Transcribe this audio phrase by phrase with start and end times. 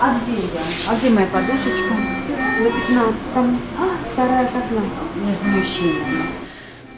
[0.00, 0.62] А где я?
[0.88, 1.94] А где моя подушечка?
[2.60, 3.58] На 15-м.
[3.78, 4.82] А, вторая какая?
[5.24, 6.46] Между мужчинами.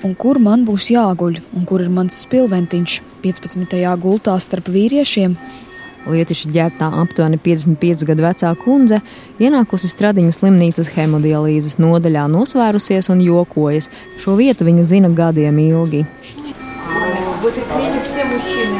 [0.07, 3.73] Un kur man būs jāguļ, un kur ir mans spilventiņš 15.
[3.99, 5.35] gultā starp vīriešiem?
[6.07, 9.01] Lietišķi ģērbtā aptuveni 55 gadu vecā kundze
[9.43, 13.91] ienākusi Stradiņas slimnīcas hemodialīzes nodaļā, nosvērusies un jokojas.
[14.23, 16.07] Šo vietu viņa zina gadiem ilgi.
[17.41, 18.79] Вот и смене все мужчины.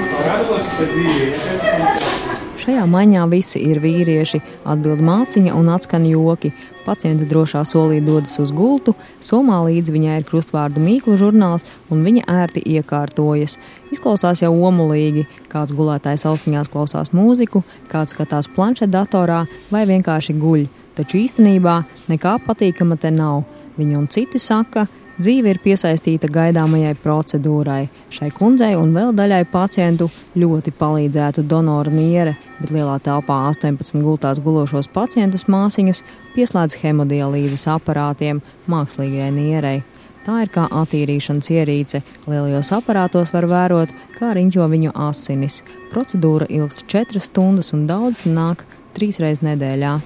[2.64, 4.40] Šajā maiņā visi ir vīrieši,
[4.72, 6.54] atbild māsiņa un atskan joki.
[6.86, 12.24] Paciente drošā solī dodas uz gultu, somā līdz viņai ir krustvārdu mīklu žurnāls, un viņa
[12.32, 13.58] ērti iekārtojas.
[13.92, 20.68] Izklausās jau omulīgi, kāds gulētājs austiņās klausās mūziku, kāds skatās planšetdatorā vai vienkārši guļ.
[20.96, 23.44] Taču īstenībā nekā patīkama te nav.
[23.76, 27.84] Viņa un citi saka, ka Dzīve ir piesaistīta gaidāmajai procedūrai.
[28.10, 34.42] Šai kundzei un vēl daļai pacientu ļoti palīdzētu donora niere, bet lielā telpā 18 gultās
[34.42, 36.02] gulošos pacientus māsiņas
[36.34, 38.42] pieslēdz hemodialīzes aparātiem
[38.74, 39.76] mākslīgajai nierei.
[40.26, 42.02] Tā ir kā attīrīšanas ierīce.
[42.26, 45.62] Lielajos aparātos var vērot, kā riņķo viņu asinis.
[45.94, 48.66] Procedūra ilgst 4 stundas un daudz nāk
[48.98, 49.98] trīs reizes nedēļā.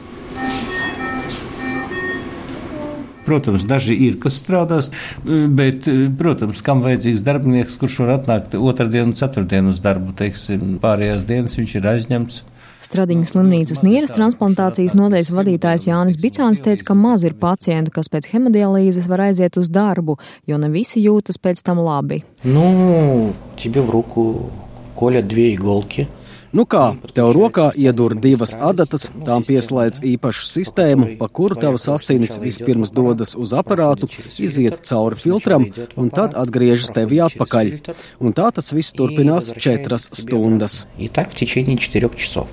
[3.27, 4.91] Protams, daži ir, kas strādās,
[5.23, 5.87] bet,
[6.19, 11.55] protams, kam vajadzīgs darbinieks, kurš var atnākt otrdienu un ceturtdienu uz darbu, teiksim, pārējās dienas
[11.61, 12.41] viņš ir aizņemts.
[12.83, 18.27] Stradiņas slimnīcas nieres transplantācijas nodaļas vadītājs Jānis Bicāns teica, ka maz ir pacientu, kas pēc
[18.33, 20.19] hemodialīzes var aiziet uz darbu,
[20.51, 22.25] jo ne visi jūtas pēc tam labi.
[22.43, 24.51] Nu, тебе в руку
[24.97, 26.09] колят две иголки.
[26.53, 32.37] Nu kā, tev rokā iedur divas adatas, tām pieslēdz īpašu sistēmu, pa kuru tavas asinis
[32.43, 37.73] vispirms dodas uz aparātu, iziet cauri filtram un tad atgriežas tevi atpakaļ.
[38.21, 40.87] Un tā tas viss turpinās četras stundas.
[40.99, 42.49] И так в течение четырех часов.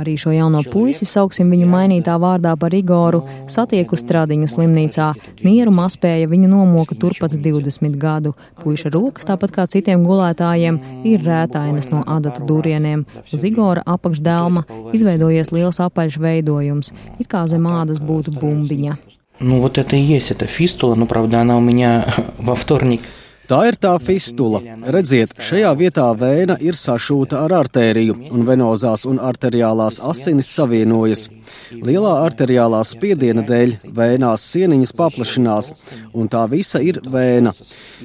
[0.00, 3.20] Arī šo jauno puisi, sauksim viņu mainītā vārdā par Igoru,
[3.52, 5.10] satieku Stradiņas slimnīcā.
[5.44, 8.32] Nieru maspēja viņu nomoka turpat 20 gadu.
[8.62, 13.04] Puiša rokas, tāpat kā citiem gulētājiem, ir rētainas no adatu durieniem.
[13.28, 14.64] Uz Igora apakšdēlma
[14.96, 18.96] izveidojies liels apaļš veidojums, it kā zem ādas būtu bumbiņa.
[19.40, 22.06] Ну вот это и есть эта фистула, но правда она у меня
[22.38, 23.00] во вторник
[23.45, 24.59] Tā ir tā fistula.
[24.95, 31.27] Redziet, šajā vietā vēna ir sašūta ar artēriju, un venozās un arteriālās asinis savienojas.
[31.69, 35.71] Lielā arteriālā spiediena dēļ vēnās sieniņas paplašinās,
[36.17, 37.53] un tā visa ir vēna.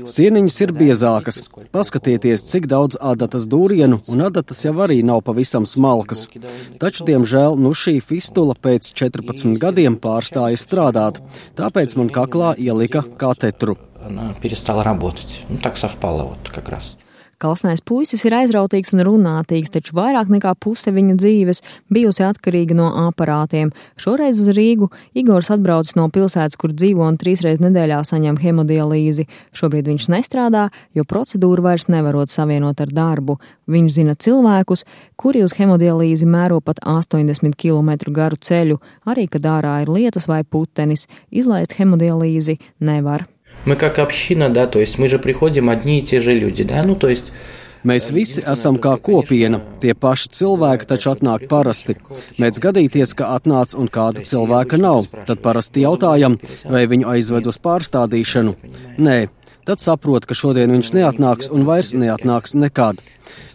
[0.04, 1.40] Sieniņas ir biezākas.
[1.72, 6.26] Paskatieties, cik daudz adatas dūrienu, un adatas jau arī nav pavisam smalkas.
[6.82, 11.22] Taču, diemžēl, nu šī fistula pēc 14 gadiem pārstāja strādāt,
[11.56, 15.43] tāpēc man kaklā ielika katetru она перестала работать.
[15.49, 16.95] Ну, так совпало вот как раз.
[17.35, 21.59] Kalsnais puisis ir aizrautīgs un runātīgs, taču vairāk nekā puse viņa dzīves
[21.91, 23.73] bijusi atkarīga no aparātiem.
[23.99, 24.87] Šoreiz uz Rīgu
[25.19, 29.27] Igors atbraucis no pilsētas, kur dzīvo un trīsreiz nedēļā saņem hemodialīzi.
[29.51, 33.35] Šobrīd viņš nestrādā, jo procedūru vairs nevarot savienot ar darbu.
[33.67, 34.87] Viņš zina cilvēkus,
[35.19, 38.79] kuri uz hemodialīzi mēro pat 80 km garu ceļu,
[39.11, 41.09] arī kad ārā ir lietus vai putenis.
[41.35, 43.27] Izlaist hemodialīzi nevar.
[43.65, 46.83] Мы как община, да, то есть мы же приходим одни и те же люди, да,
[46.83, 47.31] ну то есть
[47.85, 49.59] Mēs visi esam kā kopiena.
[49.77, 51.93] Tie paši cilvēki taču atnāk parasti.
[52.41, 55.05] Mēdz gadīties, ka atnāc un kāda cilvēka nav.
[55.27, 58.55] Tad parasti jautājam, vai viņu aizved uz pārstādīšanu.
[58.97, 59.17] Nē,
[59.69, 63.01] tad saprot, ka šodien viņš neatnāks un vairs neatnāks nekad.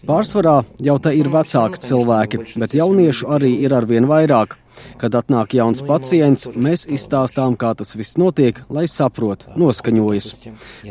[0.06, 4.56] Pārsvarā jau te ir vecāki cilvēki, bet jauniešu arī ir arvien vairāk.
[4.96, 10.30] Kad atnāk jauns pacients, mēs izstāstām, kā tas viss notiek, lai saprot, noskaņojas.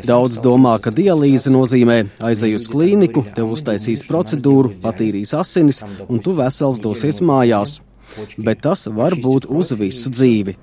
[0.06, 1.98] Daudz domā, ka dialīze nozīmē
[2.30, 7.80] aizej uz klīniku, tev uztaisīs procedūru, patīrīs asinis, un tu vesels dosies mājās.
[8.38, 10.56] Bet tas var būt uz visu dzīvi.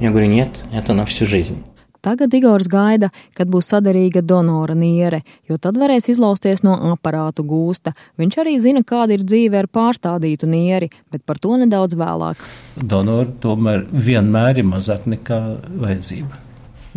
[0.00, 1.62] Я говорю, нет, это на всю жизнь.
[2.01, 7.95] Tagad Igors gaida, kad būs saderīga donora niere, jo tad varēs izlausties no aparātu gūsta.
[8.21, 12.43] Viņš arī zina, kāda ir dzīve ar pārstādītu nieri, bet par to nedaudz vēlāk.
[12.79, 15.41] Donori tomēr vienmēr ir mazāk nekā
[15.75, 16.45] vajadzība.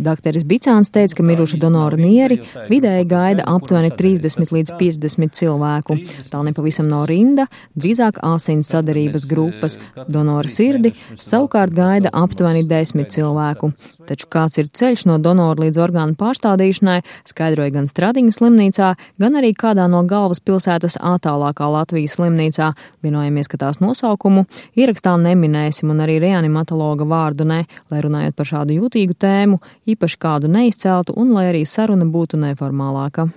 [0.03, 2.39] Dakteris Bicāns teica, ka miruša donora nieri
[2.69, 5.97] vidēji gaida aptuveni 30 līdz 50 cilvēku.
[6.31, 7.45] Tā nepavisam nav rinda,
[7.77, 9.77] drīzāk asins sadarības grupas.
[10.09, 13.73] Donora sirdi savukārt gaida aptuveni 10 cilvēku.
[14.03, 18.89] Taču kāds ir ceļš no donora līdz orgānu pārstādīšanai, skaidroja gan Stradiņas slimnīcā,
[19.21, 22.73] gan arī kādā no galvaspilsētas attālākā Latvijas slimnīcā.
[23.05, 24.45] Vienojamies, ka tās nosaukumu
[24.75, 27.63] ierakstā neminēsim un arī reanimatologa vārdu ne,
[27.93, 33.29] lai runājot par šādu jūtīgu tēmu, īpaši kādu neizceltu un lai arī saruna būtu neformālāka.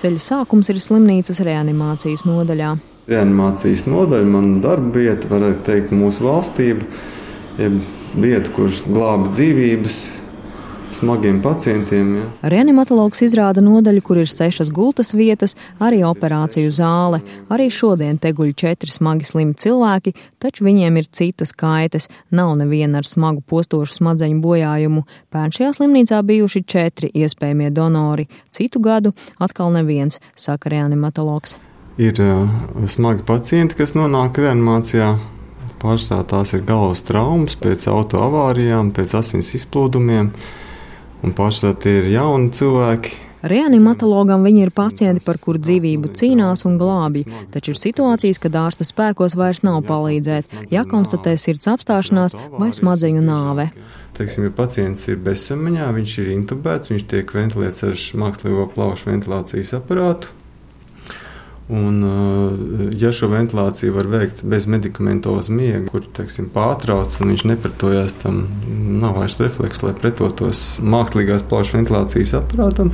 [0.00, 2.78] Ceļa sākums ir slimnīcas reanimācijas nodaļā.
[3.10, 6.86] Reanimācijas nodaļa, man darba vieta, varētu teikt, mūsu valstība,
[7.58, 7.80] jeb
[8.14, 9.96] vieta, kur glāba dzīvības,
[10.94, 12.12] smagiem pacientiem.
[12.20, 12.26] Ja.
[12.52, 17.18] Reanimatologs izrāda nodaļu, kur ir sešas gultas vietas, arī operāciju zāle.
[17.50, 22.06] Arī šodien te guļ četri smagi slimi cilvēki, taču viņiem ir citas kaitas.
[22.30, 25.02] Nav neviena ar smagu postošu smadzeņu bojājumu.
[25.34, 28.28] Pērn šajā slimnīcā bijuši četri iespējamie donori.
[28.54, 31.58] Citu gadu atkal neviens, saka reanimatologs.
[32.00, 32.16] Ir
[32.88, 35.10] smagi pacienti, kas nonāk reanimācijā.
[35.80, 40.30] Pārsvarā tās ir galvas traumas pēc autoavārijām, pēc asins izplūdumiem
[41.20, 43.18] un pārsvarā tie ir jauni cilvēki.
[43.52, 48.84] Reanimatologam viņi ir pacienti, par kuru dzīvību cīnās un glābi, taču ir situācijas, kad ārsta
[48.88, 53.70] spēkos vairs nav palīdzēt, ja konstatē sirds apstāšanās vai smadzeņu nāve.
[54.16, 59.76] Teiksim, ja pacients ir bezsamaņā, viņš ir intubēts, viņš tiek ventilēts ar mākslīgo plaušu ventilācijas
[59.80, 60.39] aparātu.
[61.70, 67.44] Un, eh, ja šo ventilāciju var veikt bez medikamentoza miega, kur teiksim, pārtrauc un viņš
[67.46, 68.40] nepretojās tam,
[68.98, 72.90] nav vairs refleks, lai pretotos mākslīgās plaušu ventilācijas aparātam,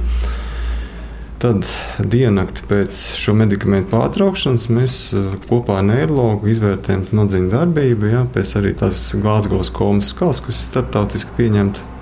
[1.40, 1.64] tad
[2.04, 8.56] diennakti pēc šo medikamentu pārtraukšanas mēs eh, kopā ar neiroloģu izvērtējam smadzeņu darbību, jā, pēc
[8.60, 11.95] arī tās glāzgovas komas skalas, kas ir starptautiski pieņemta.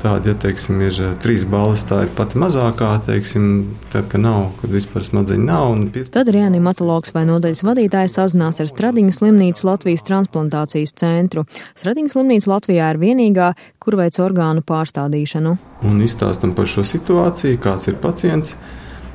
[0.00, 2.88] Tāda, ja teiksim, ir eh, trīs balvas, tā ir pati mazākā.
[3.04, 3.44] Teiksim,
[3.92, 5.74] tad, kad nav, kad vispār smadzeņu nav.
[5.92, 6.12] 15...
[6.14, 11.44] Tad reanimatologs vai nodaļas vadītājs sazinās ar Stradiņas slimnīcas Latvijas transplantācijas centru.
[11.76, 15.56] Stradiņas slimnīca Latvijā ir vienīgā, kur veic orgānu pārstādīšanu.
[15.90, 18.56] Un izstāstam par šo situāciju, kāds ir pacients.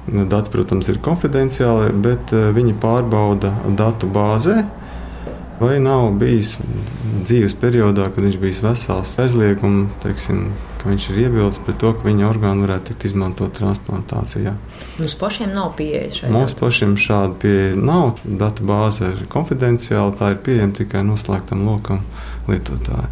[0.06, 4.62] Dati, protams, ir konfidenciāli, bet eh, viņi pārbauda datu bāzē
[5.60, 6.56] vai nav bijis
[7.26, 10.46] dzīves periodā, kad viņš bija vesels, aizliegumu, teiksim,
[10.82, 14.54] ka viņš ir iebildes pret to, ka viņa orgāni varētu tikt izmantot transplantācijā.
[15.00, 16.66] Mums pašiem nav pieeja šai Mums datu.
[16.66, 18.20] pašiem šāda pieeja nav.
[18.26, 22.04] Datu bāze ir konfidenciāla, tā ir pieejama tikai noslēgtam lokam
[22.48, 23.10] lietotājai.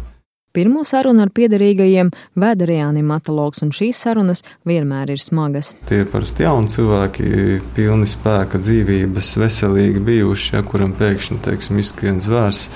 [0.54, 5.72] Pirmo sarunu ar piederīgajiem veda reanimatologs, un šīs sarunas vienmēr ir smagas.
[5.88, 7.24] Tie ir parasti jauni cilvēki,
[7.74, 12.68] pilni spēka, dzīvības, veselīgi bijuši, ja kuram pēkšņi teiksim, izskrien zvērs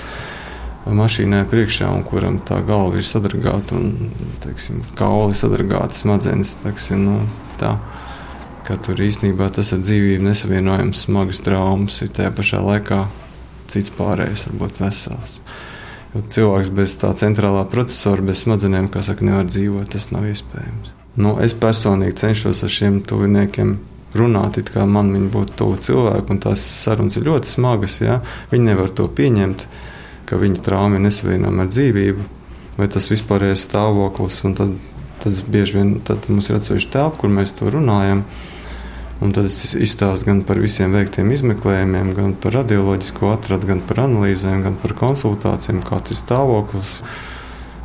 [0.99, 4.11] mašīnai priekšā, un kuram tā galva ir sadragāta un
[4.43, 6.57] teiksim, kauli sadragāti, smadzenes.
[6.65, 7.17] Teiksim, nu,
[7.63, 7.77] tā,
[8.67, 13.05] ka tur īstenībā tas ir dzīvību nesavienojams, smagas traumas, ir tajā pašā laikā
[13.71, 15.39] cits pārējais, varbūt vesels.
[16.09, 19.91] Cilvēks bez tā centrālā procesora, bez smadzenēm, kā saka, nevar dzīvot.
[19.93, 20.95] Tas nav iespējams.
[21.19, 23.75] Nu, es personīgi cenšos ar šiem tuviniekiem
[24.17, 27.99] runāt, it kā man viņi būtu tuvu cilvēki, un tās sarunas ir ļoti smagas.
[28.01, 28.19] Ja?
[28.49, 29.65] Viņi nevar to pieņemt,
[30.29, 32.29] ka viņu trauma ir nesavienojama ar dzīvību,
[32.79, 34.41] vai tas vispārējais stāvoklis.
[34.57, 34.77] Tad,
[35.21, 38.25] tad bieži vien tad mums ir atsevišķa telpa, kur mēs to runājam.
[39.19, 44.05] Un tad es izstāstu gan par visiem veiktiem izmeklējumiem, gan par radioloģisko atradu, gan par
[44.05, 46.93] analīzēm, gan par konsultācijām, kāds ir stāvoklis.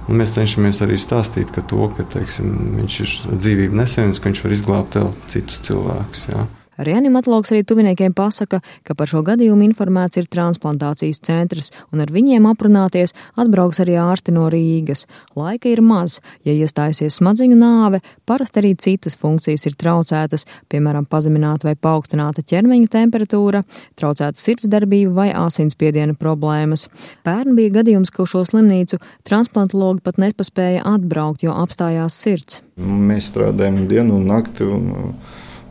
[0.04, 4.54] Un mēs cenšamies arī stāstīt to, ka teiksim, viņš ir dzīvību nesējis, ka viņš var
[4.58, 6.28] izglābt vēl citus cilvēkus.
[6.31, 6.46] Jā.
[6.79, 12.49] Reanimatologs arī tuviniekiem pasaka, ka par šo gadījumu informēts ir transplantācijas centrs, un ar viņiem
[12.50, 15.05] aprunāties atbrauks arī ārsti no Rīgas.
[15.38, 21.69] Laika ir maz, ja iestājusies smadziņu nāve, parasti arī citas funkcijas ir traucētas, piemēram, pazemināta
[21.69, 23.62] vai paaugstināta ķermeņa temperatūra,
[24.00, 26.89] traucēta sirdsdarbība vai asinsspiediena problēmas.
[27.27, 32.60] Pērn bija gadījums, ka šo slimnīcu transplantologi pat nepaspēja atbraukt, jo apstājās sirds.
[32.75, 34.67] Mēs strādājam dienu un nakti.
[34.67, 34.91] Un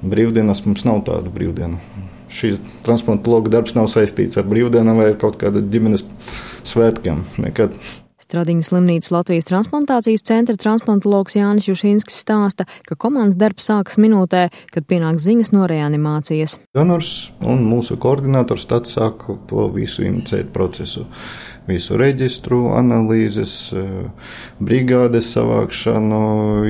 [0.03, 1.79] Brīvdienas mums nav tādu brīvdienu.
[2.33, 6.03] Šīs transplantologa darbs nav saistīts ar brīvdienām vai kaut kāda ģimenes
[6.67, 7.24] svētkiem.
[7.43, 7.77] Nekad.
[8.24, 14.88] Stradiņas slimnīcas Latvijas transplantācijas centra transplantologs Jānis Jušinskis stāsta, ka komandas darbs sākas minūtē, kad
[14.89, 16.55] pienāk ziņas no reanimācijas.
[16.74, 17.12] Donors
[17.45, 21.05] un mūsu koordinators tad sāk to visu inicēt procesu.
[21.63, 23.53] Visu reģistru, analīzes,
[24.60, 26.24] brigādes savākšanu,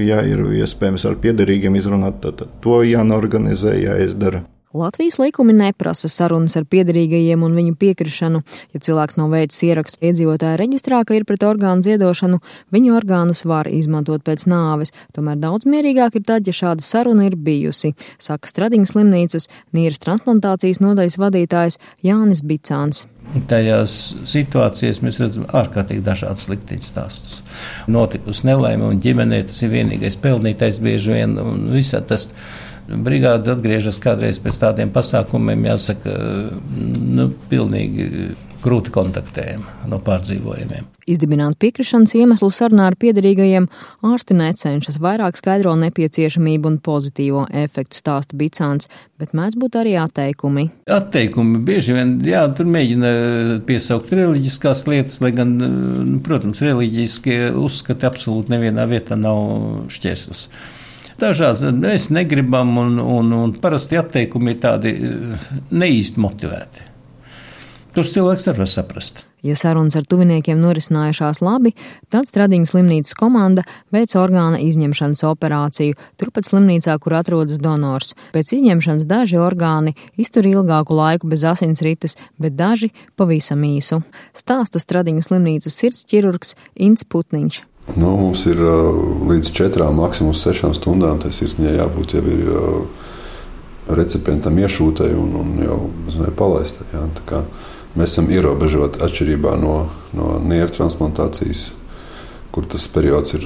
[0.05, 4.43] ja ir iespējams ar piederīgiem izrunāt, tad to jānorganizē, jāizdara.
[4.73, 8.39] Latvijas likumi neprasa sarunas ar piederīgajiem un viņu piekrišanu.
[8.73, 12.39] Ja cilvēks nav veicis ierakstu iedzīvotāja reģistrā, ka ir pret orgānu ziedošanu,
[12.73, 14.89] viņa orgānus var izmantot pēc nāves.
[15.13, 20.81] Tomēr daudz mierīgāk ir tad, ja šāda saruna ir bijusi, saka Stradiņas slimnīcas nīras transplantācijas
[20.81, 23.05] nodaļas vadītājs Jānis Bicāns.
[23.47, 23.93] Tajās
[24.27, 27.39] situācijās mēs redzam ārkārtīgi dažādus likteņu stāstus.
[27.87, 32.31] Notikusi nelaime, un ģimenē tas ir vienīgais pelnītais bieži vien, un visā tas
[33.05, 36.17] brigāde atgriežas kādreiz pēc tādiem pasākumiem, jāsaka,
[37.17, 38.33] nu, pilnīgi
[38.63, 40.87] grūti kontaktējama no pārdzīvojumiem.
[41.09, 43.65] Izdibināt piekrišanas iemeslu sarunā ar piederīgajiem
[44.07, 48.87] ārsti necenšas, vairāk skaidro nepieciešamību un pozitīvo efektu stāsta Bicāns,
[49.19, 50.69] bet mēdz būt arī atteikumi.
[50.87, 53.11] Atteikumi bieži vien, jā, tur mēģina
[53.67, 60.47] piesaukt reliģiskās lietas, lai gan, nu, protams, reliģiskie uzskati absolūti nevienā vietā nav šķērslis.
[61.21, 64.95] Dažās mēs negribam, un, un, un parasti atteikumi ir tādi
[65.71, 66.89] neīsti motivēti.
[67.93, 69.21] Tos cilvēks nevar saprast.
[69.43, 71.73] Ja sarunas ar tuviniekiem norisinājušās labi,
[72.09, 78.15] tad Stradiņas slimnīcas komanda veic orgāna izņemšanas operāciju, turpat slimnīcā, kur atrodas donors.
[78.33, 83.99] Pēc izņemšanas daži orgāni iztur ilgāku laiku bez asinsrites, bet daži pavisam īsu.
[84.31, 87.61] Stāsta Stradiņas slimnīcas sirds ķirurgs Ints Putniņš.
[87.91, 88.61] Nu, mums ir
[89.27, 91.19] līdz četrām, maksimums sešām stundām.
[91.19, 92.45] Tas sirsniņai jābūt jau ir
[93.99, 95.79] recipientam iešūtai un, un jau
[96.39, 96.87] palaistai.
[96.95, 97.43] Jā,
[97.93, 99.73] Mēs esam ierobežoti atšķirībā no,
[100.17, 101.75] no nieru transplantācijas,
[102.49, 103.45] kur tas periods ir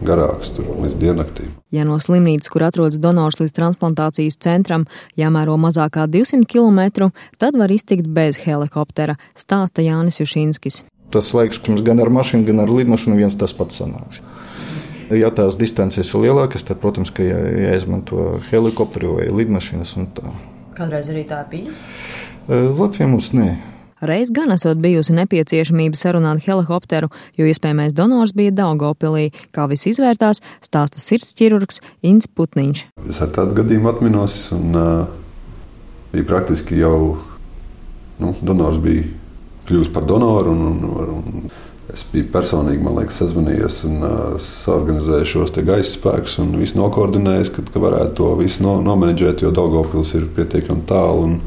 [0.00, 1.50] garāks, līdz diennaktīm.
[1.74, 4.86] Ja no slimnīcas, kur atrodas donors līdz transplantācijas centram,
[5.20, 10.86] jāmēro mazākā 200 km, tad var iztikt bez helikoptera, stāsta Jānis Jušinskis.
[11.14, 14.20] Tas laiks, gan ar mašīnu, gan ar lidmašīnu viens tas pats sanāks.
[15.14, 17.38] Ja tās distances ir lielākas, tad, protams, ka jā,
[17.70, 19.96] jāizmanto helikopteri vai lidmašīnas.
[20.76, 21.80] Kādreiz arī tā bijis?
[22.48, 23.48] Latvijā mums nē.
[24.04, 30.38] Reiz gan esot bijusi nepieciešamība sarunāt helikopteru, jo iespējamais donors bija Daugopilī, kā viss izvērtās,
[30.62, 32.84] stāsta sirds ķirurgs Inns Putniņš.
[33.10, 35.08] Es ar tādu gadījumu atminos, un uh,
[36.12, 37.16] bija praktiski jau
[38.22, 39.08] nu, donors bija
[39.68, 40.54] kļuvis par donoru.
[40.56, 41.50] Un, un, un,
[41.88, 47.48] Es biju personīgi, man liekas, sazvanījies un uh, organizēju šos gaisa spēkus un visu nokoordinējis,
[47.54, 51.22] ka, ka varētu to visu no, nomenedžēt, jo Daugopils ir pietiekami tālu.
[51.24, 51.38] Un,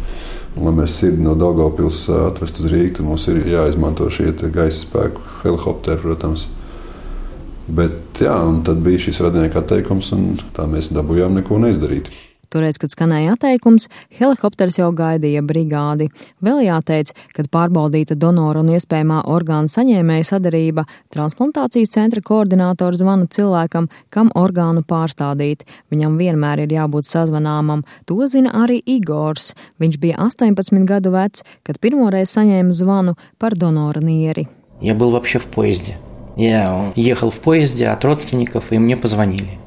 [0.51, 5.23] Un, lai mēs sirdi no Daugopils atvestu uz tad mums ir jāizmanto šie gaisa spēku
[5.45, 6.49] helikopteri, protams.
[7.71, 8.35] Bet jā,
[8.67, 12.11] tad bija šis radinieka atteikums, un tā mēs dabūjām neko neizdarīt.
[12.52, 13.88] Toreiz, kad skanēja atteikums,
[14.20, 16.06] helikopters jau gaidīja brigādi.
[16.44, 23.90] Vēl jāteic, kad pārbaudīta donora un iespējamā orgāna saņēmēja sadarība, transplantācijas centra koordinātors zvana cilvēkam,
[24.14, 25.66] kam orgānu pārstādīt.
[25.90, 27.82] Viņam vienmēr ir jābūt sazvanāmam.
[28.06, 29.52] To zina arī Igors.
[29.82, 34.46] Viņš bija 18 gadu vecs, kad pirmoreiz saņēma zvanu par donora nieri.
[34.80, 35.96] Я был вообще в поезде.
[36.36, 39.59] Я ехал в поезде от родственников, и мне позвонили.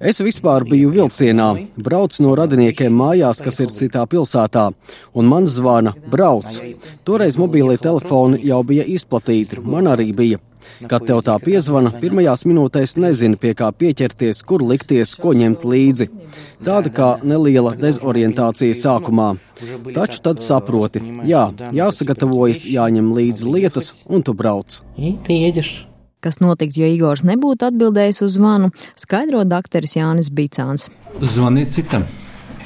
[0.00, 4.70] Es vispār biju vilcienā, braucu no radiniekiem mājās, kas ir citā pilsētā,
[5.12, 6.56] un man zvana brauc.
[7.04, 10.40] Toreiz mobīlie telefoni jau bija izplatīti, man arī bija.
[10.88, 16.08] Kad tev tā piezvana, pirmajās minūtēs nezini, pie kā pieķerties, kur likties, ko ņemt līdzi.
[16.64, 19.34] Tāda kā neliela dezorientācija sākumā.
[19.92, 24.80] Taču tad saproti, jā, jāsagatavojas, jāņem līdzi lietas, un tu brauc.
[26.20, 28.68] Kas notiktu, ja Igors nebūtu atbildējis uz zvanu,
[29.00, 30.90] skaidro dakteris Jānis Bicāns.
[31.20, 32.04] Zvanīt citam.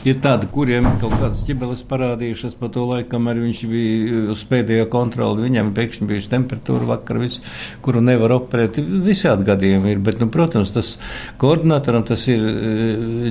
[0.04, 4.90] Ir tādi, kuriem kaut kādas ķibeles parādījušas pa to laiku, kamēr viņš bija uz pēdējo
[4.92, 5.46] kontroli.
[5.46, 7.38] Viņam pēkšņi bija temperatūra vakar, vis,
[7.84, 8.82] kuru nevar operēt.
[9.06, 10.94] Visādi gadījumi ir, bet, nu, protams, tas
[11.40, 12.44] koordinatoram tas ir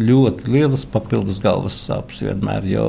[0.01, 2.87] ļoti liels papildus galvas sāpes vienmēr, jo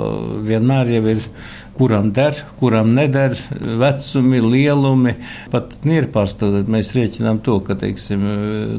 [0.48, 1.28] vienmēr jau ir
[1.74, 3.34] kuram der, kuram neder,
[3.80, 5.14] vecumi, lielumi.
[5.52, 8.22] Pat nieru pārstāvot, mēs rēķinām to, ka, teiksim,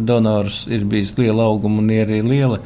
[0.08, 2.62] donors ir bijis liela auguma un ir liela.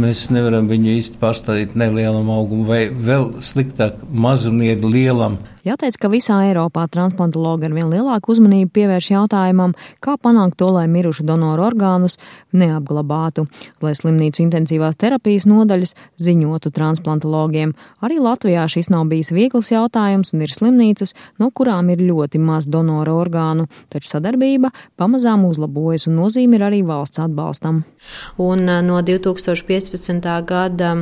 [0.00, 5.38] Mēs nevaram viņu īsti pārstāvīt nelielam augumam vai vēl sliktāk mazu nieri lielam.
[5.64, 9.72] Jāteic, ka visā Eiropā transplantologi ar vien lielāku uzmanību pievērš jautājumam,
[10.04, 12.18] kā panākt to, lai mirušu donoru orgānus
[12.52, 13.46] neapglabātu,
[13.80, 17.72] lai slimnīcu intensīvās terapijas nodaļas ziņotu transplantologiem.
[18.04, 22.68] Arī Latvijā šis nav bijis viegls jautājums un ir slimnīcas, no kurām ir ļoti maz
[22.68, 24.68] donoru orgānu, taču sadarbība
[25.00, 27.86] pamazām uzlabojas un nozīme ir arī valsts atbalstam.
[28.36, 30.28] Un no 2015.
[30.44, 30.92] gada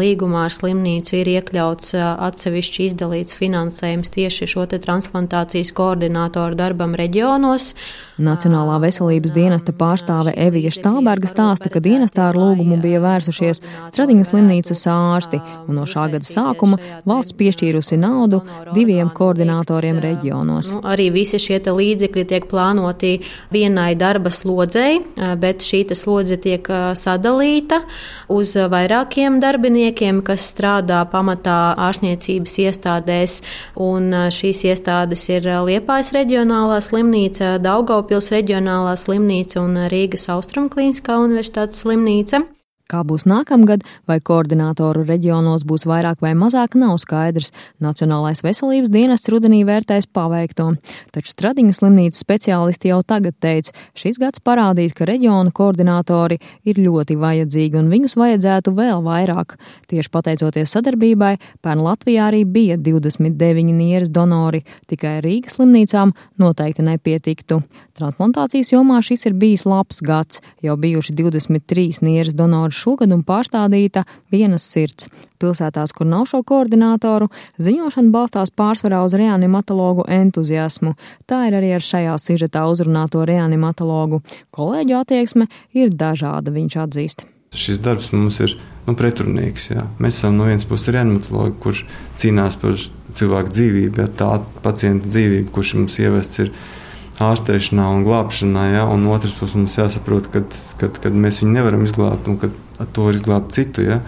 [0.00, 7.74] līgumā ar slimnīcu ir iekļauts atsevišķi izdalīts finansējums finansējums tieši šo transplantācijas koordinātoru darbam reģionos.
[8.18, 13.62] Nacionālā veselības dienesta pārstāve Evija Štālberga stāsta, ka dienestā ar lūgumu bija vērsušies
[13.92, 18.42] Stradiņas slimnīcas ārsti, un no šā gada sākuma valsts piešķīrusi naudu
[18.74, 20.72] diviem koordinatoriem reģionos.
[20.74, 23.20] Nu, arī visi šie līdzekļi tiek plānoti
[23.52, 24.98] vienai darba slodzei,
[25.38, 26.66] bet šī slodze tiek
[26.98, 27.80] sadalīta
[28.28, 33.38] uz vairākiem darbiniekiem, kas strādā pamatā ārstniecības iestādēs
[33.88, 42.44] un šīs iestādes ir Liepājas reģionālā slimnīca, Daugavpils reģionālā slimnīca un Rīgas Austrumklīniskā universitātes slimnīca.
[42.88, 47.50] Kā būs nākamgad, vai koordinātoru reģionos būs vairāk vai mazāk, nav skaidrs.
[47.84, 50.70] Nacionālais veselības dienests rudenī vērtēs paveikto.
[51.12, 57.18] Taču Stradiņas slimnīcas speciālisti jau tagad teica, šis gads parādīs, ka reģionu koordinātori ir ļoti
[57.20, 59.58] vajadzīgi un viņus vajadzētu vēl vairāk.
[59.92, 67.60] Tieši pateicoties sadarbībai, pērn Latvijā arī bija 29 nieres donori, tikai Rīgas slimnīcām noteikti nepietiktu.
[68.00, 74.04] Transplantācijas jomā šis ir bijis labs gads, jau bijuši 23 nieres donori šogad un pārstādīta
[74.32, 75.08] vienas sirds.
[75.38, 77.28] Pilsētās, kur nav šo koordinātoru,
[77.62, 80.94] ziņošana balstās pārsvarā uz reanimatologu entuziasmu.
[81.30, 84.22] Tā ir arī ar šajā sižetā uzrunāto reanimatologu.
[84.54, 87.26] Kolēģu attieksme ir dažāda, viņš atzīst.
[87.54, 89.70] Šis darbs mums ir nu, pretrunīgs.
[89.70, 89.86] Jā.
[90.02, 91.84] Mēs esam no vienas puses reanimatologi, kurš
[92.20, 92.76] cīnās par
[93.14, 96.52] cilvēku dzīvību, ja tā pacienta dzīvību, kurš mums ievests ir
[97.24, 102.38] ārstēšanā un glābšanā, ja, un otrs puses mums jāsaprot, ka mēs viņu nevaram izglābt un
[102.40, 102.50] ka
[102.94, 103.86] to var izglābt citu.
[103.86, 104.00] Ja.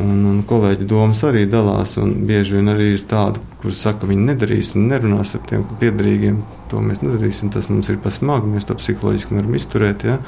[0.00, 4.28] Un, un kolēģi domas arī dalās, bieži vien arī ir tādi, kuriem saka, ka viņi
[4.30, 6.40] nedarīs un nerunās ar tiem piedarīgiem.
[6.72, 10.06] To mēs nedarīsim, tas mums ir pa smagu, mēs to psiholoģiski nevaram izturēt.
[10.08, 10.20] Ja.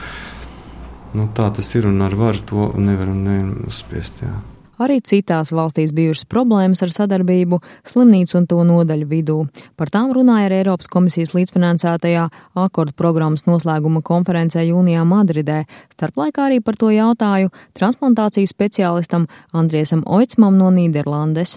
[1.17, 3.25] Nu, tā tas ir, un ar varu to nevaram
[3.65, 4.27] uzspiest.
[4.27, 4.43] Ja.
[4.83, 9.39] Arī citās valstīs bijušas problēmas ar sadarbību slimnīcu un to nodaļu vidū.
[9.79, 12.27] Par tām runāja ar Eiropas komisijas līdzfinansētajā
[12.59, 15.63] akordu programmas noslēguma konferencē jūnijā Madridē.
[15.95, 21.57] Starplaikā arī par to jautāju transplantācijas speciālistam Andriesam Oicmam no Nīderlandes.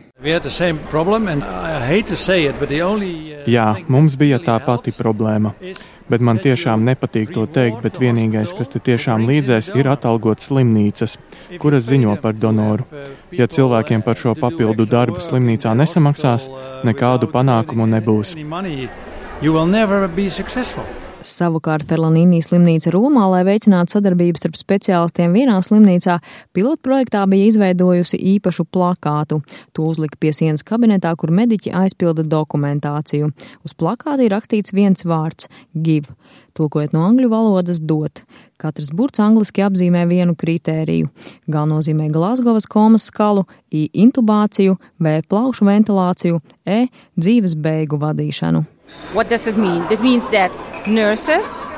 [3.47, 5.55] Jā, mums bija tā pati problēma
[6.09, 11.17] bet man tiešām nepatīk to teikt, bet vienīgais, kas te tiešām līdzēs, ir atalgot slimnīcas,
[11.61, 12.87] kuras ziņo par donoru.
[13.31, 16.47] Ja cilvēkiem par šo papildu darbu slimnīcā nesamaksās,
[16.87, 18.35] nekādu panākumu nebūs.
[21.27, 26.17] Savukārt Ferlanīnī slimnīca Romā, lai veicinātu sadarbību starp speciālistiem vienā slimnīcā,
[26.55, 29.41] pilotprojektā bija izveidojusi īpašu plakātu.
[29.75, 33.31] To uzlika pie sienas kabinetā, kur mediķi aizpilda dokumentāciju.
[33.67, 35.49] Uz plakāta ir rakstīts viens vārds-
[35.85, 36.15] give,
[36.55, 38.23] tulkojot no angļu valodas dot.
[38.57, 41.09] Katrs burts angliski apzīmē vienu kritēriju.
[41.47, 46.87] G nozīmē Glasgovas komas skalu, I intubāciju, V plaušu ventilāciju, E
[47.19, 48.76] dzīves beigu vadīšanu.
[49.13, 49.83] What does it mean?
[49.91, 50.51] It means that
[50.87, 51.69] nurses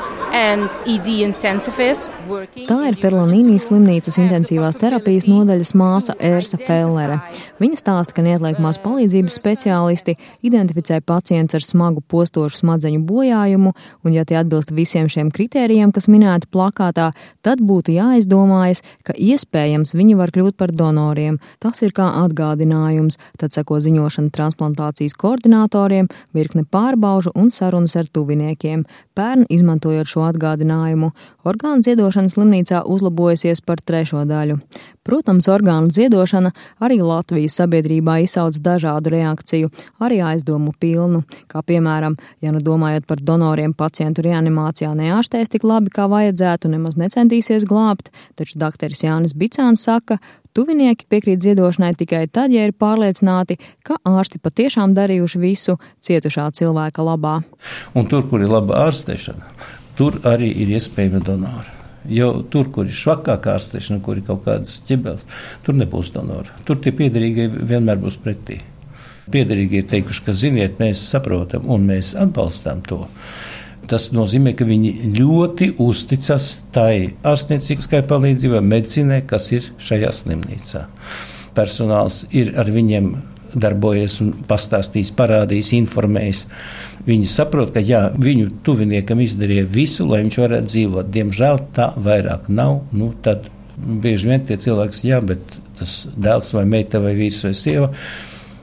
[2.69, 7.17] Tā ir Ferlanīnijas slimnīcas intensīvās terapijas nodaļas māsa Ērsa Fellere.
[7.59, 10.15] Viņa stāsta, ka neatliekamās palīdzības speciālisti
[10.45, 13.73] identificē pacientus ar smagu postošu smadzeņu bojājumu,
[14.05, 17.09] un ja tie atbilst visiem šiem kritērijiem, kas minēti plakātā,
[17.41, 21.39] tad būtu jāizdomājas, ka iespējams viņi var kļūt par donoriem.
[21.59, 28.85] Tas ir kā atgādinājums, tad seko ziņošana transplantācijas koordinatoriem, virkne pārbaužu un sarunas ar tuviniekiem.
[29.17, 31.11] Pērn, izmantojot šo atgādinājumu,
[31.47, 34.59] orgānu ziedošana slimnīcā uzlabojusies par trešo daļu.
[35.05, 36.51] Protams, orgānu ziedošana
[36.85, 39.71] arī Latvijas sabiedrībā izsauc dažādu reakciju,
[40.03, 45.93] arī aizdomu pilnu, kā piemēram, ja nu domājot par donoriem pacientu reanimācijā neārstēs tik labi,
[45.93, 50.19] kā vajadzētu, nemaz necentīsies glābt, taču dakteris Jānis Bicāns saka,
[50.57, 57.05] Tuvinieki piekrīt ziedošanai tikai tad, ja ir pārliecināti, ka ārsti patiešām darījuši visu cietušā cilvēka
[57.05, 57.35] labā.
[57.93, 59.53] Un tur, kur ir laba ārstēšana,
[59.99, 61.75] tur arī ir iespējama donora.
[62.07, 65.27] Jo tur, kur ir švakāka ārstēšana, kur ir kaut kādas ķebeles,
[65.65, 66.55] tur nebūs donora.
[66.67, 68.61] Tur tie piederīgie vienmēr būs pretī.
[69.29, 73.03] Piederīgie ir teikuši, ka ziniet, mēs saprotam un mēs atbalstām to.
[73.89, 80.85] Tas nozīmē, ka viņi ļoti uzticas tai ārstnieciskai palīdzībai, medicinai, kas ir šajā slimnīcā.
[81.57, 83.11] Personāls ir ar viņiem
[83.53, 86.45] darbojies pastāstījis, parādījis, informējis.
[87.07, 91.13] Viņi saprot, ka jā, viņu tuviniekam izdarīja visu, lai viņš varētu dzīvot.
[91.15, 92.81] Diemžēl tā vairāk nav.
[92.91, 93.47] Nu, tad
[93.79, 97.93] bieži vien tie cilvēki, jā, bet tas dēls vai meita vai vīrs vai sieva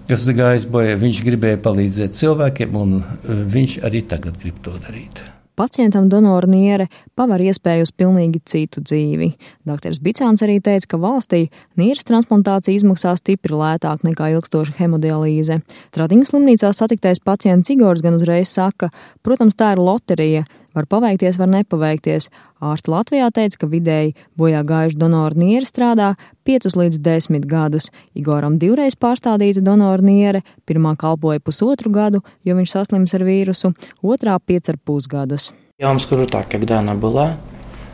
[0.07, 5.22] kas gājis bojā, viņš gribēja palīdzēt cilvēkiem, un e, viņš arī tagad grib to darīt.
[5.57, 9.31] Pacientam donoru niere paver iespēju uz pilnīgi citu dzīvi.
[9.68, 9.96] Dr.
[10.05, 11.46] Bicāns arī teica, ka valstī
[11.81, 15.62] nieres transplantācija izmaksā stipri lētāk nekā ilgstoša hemodialīze.
[15.96, 18.92] Tradiņas slimnīcā satiktais pacients Igors gan uzreiz saka,
[19.24, 22.26] protams, tā ir loterija, Var paveikties, var nepaveikties.
[22.61, 26.11] Ārsti Latvijā teica, ka vidēji bojā gājuši donoru nieri strādā
[26.44, 27.88] 5 līdz 10 gadus.
[28.12, 33.72] Igoram divreiz pārstādīta donoru niere, pirmā kalpoja pusotru gadu, jo viņš saslims ar vīrusu,
[34.05, 35.55] otrā 5,5 gadus.
[35.80, 37.38] Я вам скажу так, когда она была,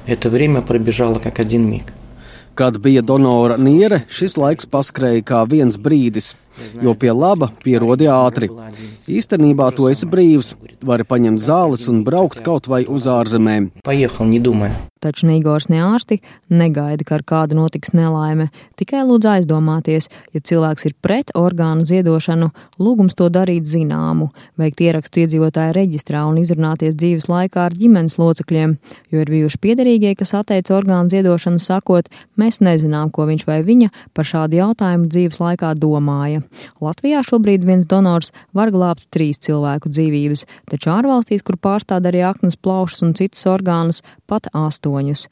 [0.06, 1.94] это время пробежало как один миг.
[2.58, 6.34] Kad bija donora niere, šis laiks paskrēja kā viens brīdis.
[6.83, 8.51] jo pie laba pierodi ātri.
[9.09, 10.55] Īstenībā tu esi brīvs,
[10.87, 13.71] vari paņemt zāles un braukt kaut vai uz ārzemēm.
[15.03, 16.21] Taču ne Igors, ne ārsti
[16.55, 18.53] negaida, ka ar kādu notiks nelaime.
[18.79, 24.31] Tikai lūdzu aizdomāties, ja cilvēks ir pret orgānu ziedošanu, lūgums to darīt zināmu,
[24.63, 28.79] veikt ierakstu iedzīvotāju reģistrā un izrunāties dzīves laikā ar ģimenes locekļiem,
[29.11, 32.07] jo ir bijuši piederīgie, kas atteica orgānu ziedošanu, sakot,
[32.39, 36.42] mēs nezinām, ko viņš vai viņa par šādu jautājumu dzīves laikā domāja.
[36.83, 42.59] Latvijā šobrīd viens donors var glābt trīs cilvēku dzīvības, taču ārvalstīs, kur pārstāda arī aknas
[42.59, 45.29] plaušas un citus orgānus, pat astoņus.